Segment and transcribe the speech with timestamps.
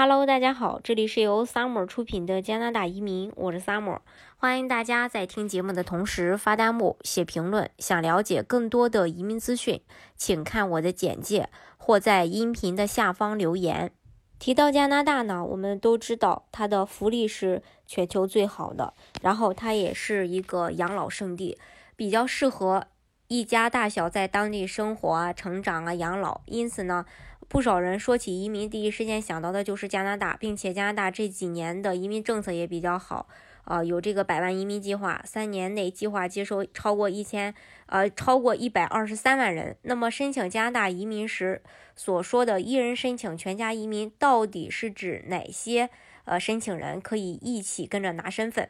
[0.00, 3.98] Hello，大家好，这里是由 Summer 出品的加拿大移民，我是 Summer，
[4.36, 7.68] 欢迎大家在听节目的同时发弹幕、写评论。
[7.78, 9.82] 想了解更多的移民资讯，
[10.16, 11.48] 请看我的简介
[11.78, 13.90] 或在音频的下方留言。
[14.38, 21.58] 提到加拿大呢，我们都知道它的福利是全球最好的，然后它也是一个养老圣地，
[21.96, 22.86] 比较适合
[23.26, 26.42] 一家大小在当地生活啊、成长啊、养老。
[26.46, 27.04] 因此呢。
[27.48, 33.26] 不少人说起移民，第一时间想到的就是加拿大，并且加拿大这几年的移民政策也比较好，
[33.64, 37.54] 啊，有这个百万移民计划，三年内计划接收超过一千，
[37.86, 39.76] 呃，超过一百二十三万人。
[39.82, 41.62] 那么申请加拿大移民时
[41.96, 45.88] 所说的一人申请全家移民，到底是指哪些
[46.24, 48.68] 呃申请人可以一起跟着拿身份？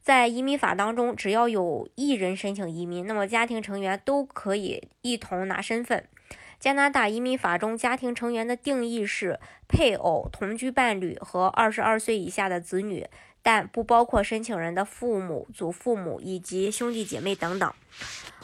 [0.00, 6.06] 在移民法当中，只要有一人申请移民，那么家庭成员都可以一同拿身份。
[6.58, 13.06] 加拿大移民法中，家庭成员的定义是配偶、同居伴侣和二十二岁以下的子女，
[13.42, 17.72] 但不包括申请人的父母、祖父母以及兄弟姐妹等等。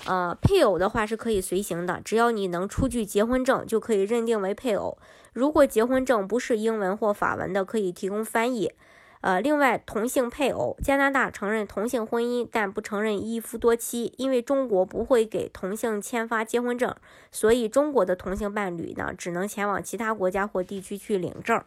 [0.04, 4.98] 呃，配偶的话是可以随行的，只要你能出具结婚证，就可以认定为配偶。
[5.32, 8.72] 如果结婚证不是英文或法文的，可以提供翻译。
[9.20, 16.94] 呃，另外，同性配偶，加拿大承认同性婚姻，但不承认一夫多妻，因为中国不会给同性签发结婚证，
[17.30, 21.62] 所以中国的同性伴侣呢，只能前往其他国家或地区去领证。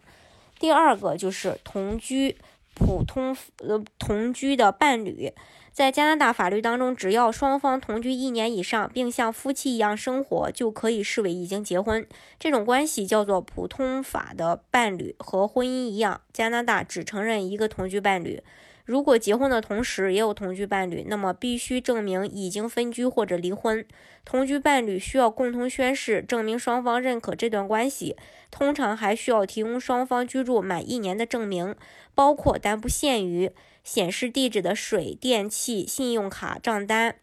[0.60, 2.38] 第二个就是同居。
[2.74, 5.32] 普通呃同居的伴侣，
[5.72, 12.08] 在加拿大法律当中，只要双方同居一年以上，并像夫妻一样生活，就可以视为已经结婚。
[12.40, 18.42] 这种关系叫做普通法的伴侣，和婚姻一样，加拿大只承认一个同居伴侣。
[18.86, 23.86] 如果结婚的同时也有同居伴侣，那么必须证明已经分居或者离婚。
[24.26, 28.18] 同居伴侣需要共同宣誓，证明双方认可这段关系。
[28.52, 31.76] 通常还需要提供双方居住满一年的证明，
[32.14, 33.52] 包括但不限于
[33.84, 37.16] 显示地址的水电气信用卡账单，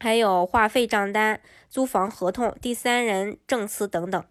[0.00, 4.24] 还有话费账单、租房合同、第三人证词等等。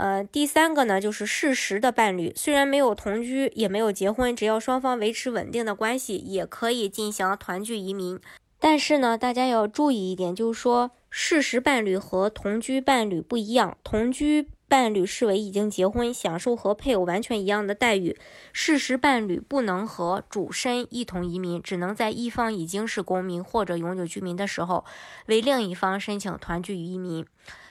[0.00, 8.18] 呃，第三个呢，就是事实的伴侣，虽然没有同居，也没有结婚，只要双方维持稳定的关系，也可以进行团聚移民。
[8.58, 13.76] 但是呢，大家要注意一点，就是说，事实伴侣和同居伴侣不一样。
[13.84, 18.16] 同居伴侣视为已经结婚，享受和配偶完全一样的待遇；
[18.54, 24.86] 事实伴侣不能和主身一同移民，只能在一方已经是公民或者永久居民的时候，
[25.26, 27.26] 为另一方申请团聚移民。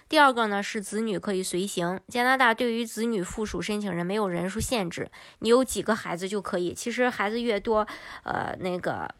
[0.09, 2.00] 第二个呢是子女可以随行。
[2.08, 6.74] 加拿大对于子女附属申请人没有人数限制，你有几个孩子就可以。
[6.74, 7.86] 其实孩子越多，
[8.24, 9.14] 呃，那个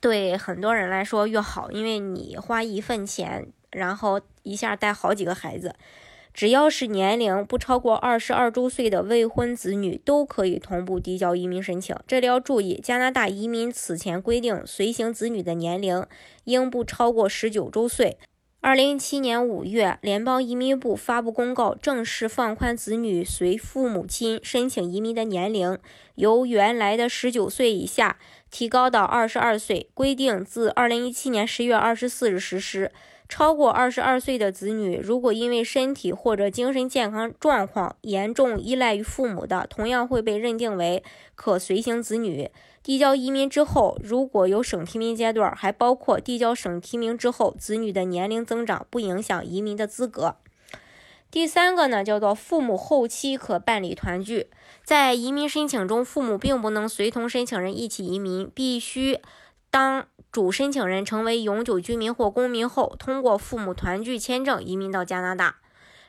[0.00, 5.74] 对很多人来说越好，因为你花一份钱，然后一下带好几个孩子。
[6.32, 11.94] 只要是年龄不超过二十二周岁的未婚子女，都可以同步递交移民申请。
[12.06, 16.06] 这里要注意，加拿大移民此前规定，随行子女的年龄
[16.44, 18.16] 应不超过十九周岁。
[18.64, 25.76] 二零一七年五月，联邦移民部发布公告，正式放宽子女随父母亲申请移民的年龄，
[26.14, 28.18] 由原来的十九岁以下
[28.52, 29.90] 提高到二十二岁。
[29.94, 32.92] 规定自二零一七年十月二十四日实施。
[33.28, 41.02] 超过二十二岁的子女，如果因为身体或者精神健康状况严重依赖于父母的，同样会被认定为
[41.34, 42.50] 可随行子女。
[42.82, 50.36] 递交移民之后，如果有省提名阶段，还包括递交省提名之后，子女的年龄增长不影响移民的资格。
[51.32, 54.50] 第三个呢，叫做父母后期可办理团聚。
[54.84, 59.18] 在移民申请中，父母并不能随同申请人一起移民，必须
[59.70, 65.56] 当主申请人成为永久居民或公民后，通过父母团聚签证移民到加拿大。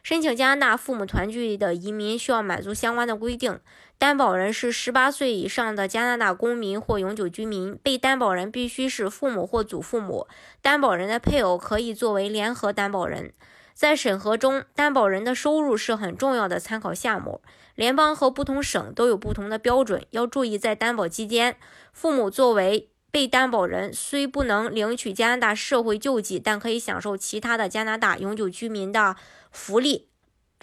[0.03, 3.57] 申请加拿大父母团聚的移民需要满足相关的规定。
[3.97, 10.28] 担保人是十八岁以上的加拿大公民或永久居民，被担保人必须是父母或祖父母。
[10.62, 13.31] 担保人的配偶可以作为联合担保人。
[13.73, 17.41] 在审核中，担保人的收入是很重要的参考项目。
[17.75, 21.57] 联邦和不同省都有不同的标准，要注意在担保期间，
[21.92, 29.15] 父母作为被担保人虽不能领取加拿大社会救济，但可以享受其他的加拿大永久居民的
[29.51, 30.12] 福利。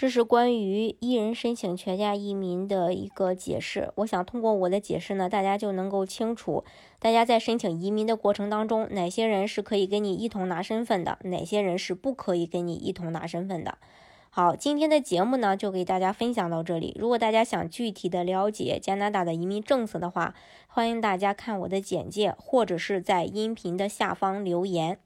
[0.00, 3.93] 这是关于一人申请全家移民的一个解释。
[3.97, 6.64] 我想通过我的解释呢，大家就能够清楚，
[6.99, 13.76] 大家在申请移民的过程当中，哪些人是可以跟你一同拿身份的，哪些人是不可以跟你一同拿身份的。
[14.31, 16.97] 好，今天的节目呢，就给大家分享到这里。
[16.99, 20.35] 如果大家想具体的了解加拿大的移民政策的话，
[20.67, 24.97] 欢迎大家看我的简介，或者是在音频的下方留言。